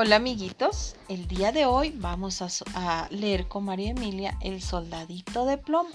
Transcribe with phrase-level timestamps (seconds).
[0.00, 5.58] Hola amiguitos, el día de hoy vamos a, leer con María Emilia El Soldadito de
[5.58, 5.90] Plomo,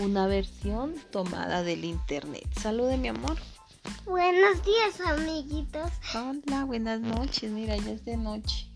[0.00, 2.48] una versión tomada del internet.
[2.58, 3.36] Salude mi amor.
[4.06, 5.90] Buenos días amiguitos.
[6.14, 8.72] Hola, buenas noches, mira, ya es de noche.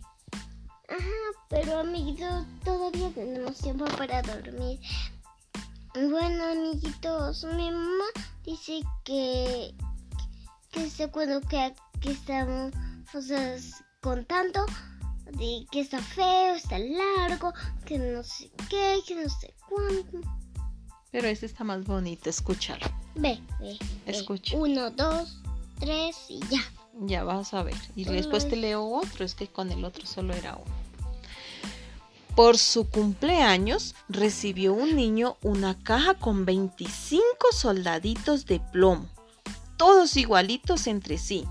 [0.91, 4.79] Ajá, pero amiguitos, todavía tenemos tiempo para dormir.
[5.95, 8.05] Bueno amiguitos, mi mamá
[8.45, 9.75] dice que,
[10.71, 12.73] que se cuando que, que estamos,
[13.15, 13.57] o sea,
[14.01, 14.65] contando
[15.27, 17.53] de que está feo, está largo,
[17.85, 20.21] que no sé qué, que no sé cuánto.
[21.13, 22.87] Pero ese está más bonito, escúchalo.
[23.15, 23.77] Ve, ve.
[24.07, 24.57] Escucha.
[24.57, 25.41] Uno, dos,
[25.79, 26.61] tres y ya.
[27.03, 27.77] Ya vas a ver.
[27.95, 30.81] Y después te leo otro, es que con el otro solo era uno.
[32.35, 39.07] Por su cumpleaños recibió un niño una caja con 25 soldaditos de plomo,
[39.77, 41.45] todos igualitos entre sí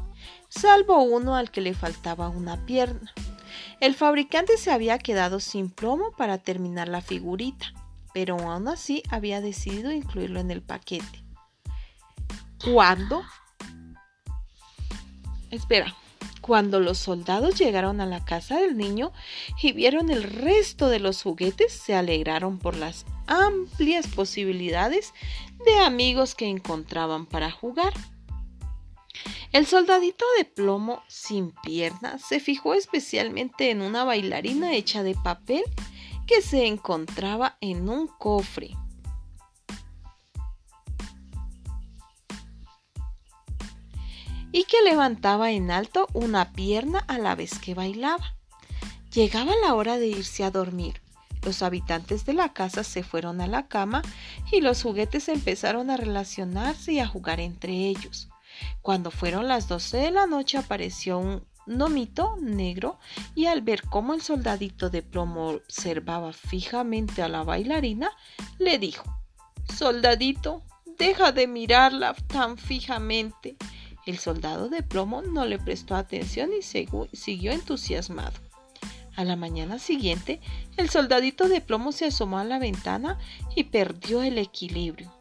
[0.50, 3.14] salvo uno al que le faltaba una pierna.
[3.80, 7.73] El fabricante se había quedado sin plomo para terminar la figurita,
[8.14, 11.23] pero aún así había decidido incluirlo en el paquete.
[12.64, 13.23] ¿Cuándo?
[15.50, 15.95] Espera,
[16.42, 19.14] cuando los soldados llegaron a la casa del niño
[19.61, 25.14] y vieron el resto de los juguetes, se alegraron por las amplias posibilidades
[25.66, 27.94] de amigos que encontraban para jugar.
[29.52, 35.64] El soldadito de plomo sin piernas se fijó especialmente en una bailarina hecha de papel
[36.28, 38.75] que se encontraba en un cofre.
[44.52, 48.36] y que levantaba en alto una pierna a la vez que bailaba.
[49.14, 51.02] Llegaba la hora de irse a dormir.
[51.44, 54.02] Los habitantes de la casa se fueron a la cama
[54.52, 58.30] y los juguetes empezaron a relacionarse y a jugar entre ellos.
[58.81, 62.99] Cuando fueron las doce de la noche apareció un nomito negro
[63.35, 68.11] y al ver cómo el soldadito de plomo observaba fijamente a la bailarina,
[68.58, 69.03] le dijo
[69.75, 70.64] Soldadito,
[70.98, 73.55] deja de mirarla tan fijamente.
[74.05, 78.33] El soldado de plomo no le prestó atención y siguió entusiasmado.
[79.15, 80.39] A la mañana siguiente,
[80.77, 83.19] el soldadito de plomo se asomó a la ventana
[83.55, 85.14] y perdió el equilibrio,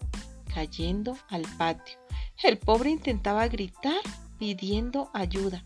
[0.54, 1.98] cayendo al patio.
[2.42, 4.00] El pobre intentaba gritar
[4.38, 5.64] pidiendo ayuda,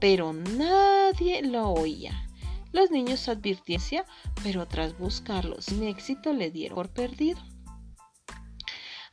[0.00, 2.26] pero nadie lo oía.
[2.72, 4.04] Los niños advirtieron,
[4.42, 7.40] pero tras buscarlo sin éxito le dieron por perdido.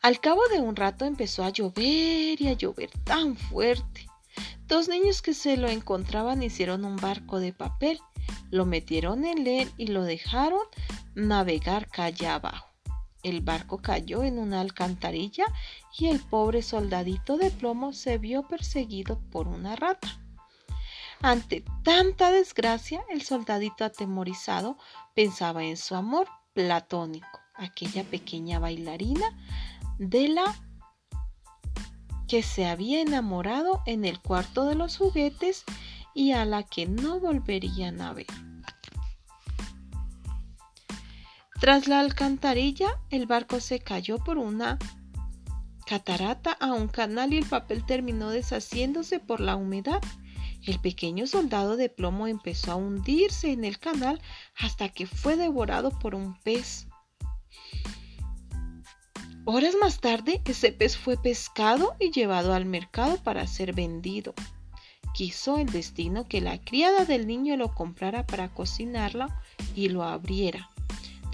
[0.01, 4.07] Al cabo de un rato empezó a llover y a llover tan fuerte.
[4.67, 7.99] Dos niños que se lo encontraban hicieron un barco de papel,
[8.49, 10.61] lo metieron en él y lo dejaron
[11.13, 12.64] navegar calle abajo.
[13.25, 15.46] El barco cayó en una alcantarilla
[15.97, 20.22] y el pobre soldadito de plomo se vio perseguido por una rata.
[21.24, 24.78] Ante tanta desgracia, el soldadito atemorizado
[25.16, 29.25] pensaba en su amor platónico, aquella pequeña bailarina
[29.97, 30.56] de la
[32.28, 35.63] que se había enamorado en el cuarto de los juguetes
[36.13, 38.28] y a la que no volverían a ver.
[41.59, 44.77] Tras la alcantarilla, el barco se cayó por una
[45.85, 50.01] catarata a un canal y el papel terminó deshaciéndose por la humedad.
[50.63, 54.21] El pequeño soldado de plomo empezó a hundirse en el canal
[54.57, 56.88] hasta que fue devorado por un pez.
[59.45, 64.33] Horas más tarde, ese pez fue pescado y llevado al mercado para ser vendido.
[65.13, 69.27] Quiso el destino que la criada del niño lo comprara para cocinarlo
[69.75, 70.71] y lo abriera.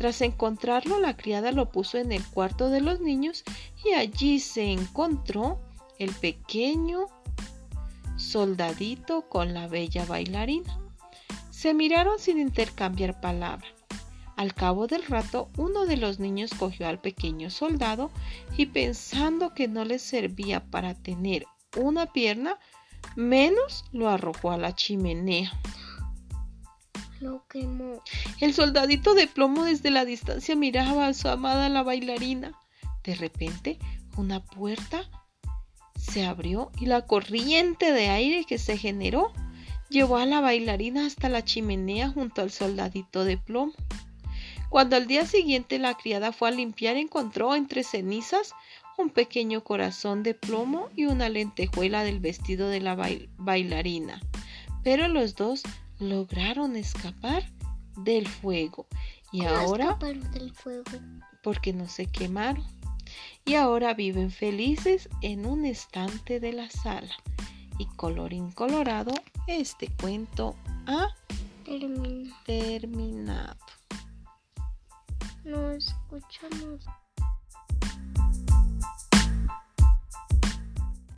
[0.01, 3.43] Tras encontrarlo, la criada lo puso en el cuarto de los niños
[3.85, 5.59] y allí se encontró
[5.99, 7.05] el pequeño
[8.15, 10.75] soldadito con la bella bailarina.
[11.51, 13.67] Se miraron sin intercambiar palabra.
[14.37, 18.09] Al cabo del rato, uno de los niños cogió al pequeño soldado
[18.57, 21.45] y pensando que no le servía para tener
[21.77, 22.57] una pierna,
[23.15, 25.51] menos lo arrojó a la chimenea
[27.21, 28.01] lo quemó.
[28.39, 32.53] El soldadito de plomo desde la distancia miraba a su amada la bailarina.
[33.03, 33.79] De repente,
[34.17, 35.09] una puerta
[35.97, 39.31] se abrió y la corriente de aire que se generó
[39.89, 43.73] llevó a la bailarina hasta la chimenea junto al soldadito de plomo.
[44.69, 48.53] Cuando al día siguiente la criada fue a limpiar, encontró entre cenizas
[48.97, 52.95] un pequeño corazón de plomo y una lentejuela del vestido de la
[53.37, 54.21] bailarina.
[54.83, 55.63] Pero los dos
[56.01, 57.43] lograron escapar
[57.97, 58.87] del fuego.
[59.31, 59.97] Y ahora...
[60.01, 60.83] del fuego?
[61.43, 62.65] Porque no se quemaron.
[63.45, 67.13] Y ahora viven felices en un estante de la sala.
[67.77, 69.13] Y colorín colorado,
[69.47, 70.55] este cuento
[70.85, 71.07] ha
[71.65, 72.35] Termina.
[72.45, 73.57] terminado.
[75.43, 76.85] No escuchamos.